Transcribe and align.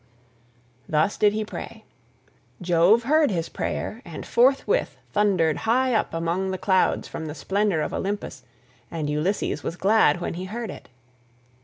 Thus 0.89 1.15
did 1.15 1.33
he 1.33 1.45
pray. 1.45 1.85
Jove 2.59 3.03
heard 3.03 3.29
his 3.29 3.49
prayer 3.49 4.01
and 4.03 4.25
forthwith 4.25 4.97
thundered 5.13 5.57
high 5.57 5.93
up 5.93 6.11
among 6.11 6.49
the 6.49 6.57
clouds 6.57 7.07
from 7.07 7.27
the 7.27 7.35
splendour 7.35 7.81
of 7.81 7.93
Olympus, 7.93 8.41
and 8.89 9.11
Ulysses 9.11 9.61
was 9.61 9.75
glad 9.75 10.19
when 10.19 10.33
he 10.33 10.45
heard 10.45 10.71
it. 10.71 10.89